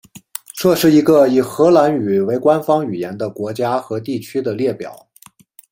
[0.55, 5.07] 这是一个以荷兰语为官方语言的国家和地区的列表。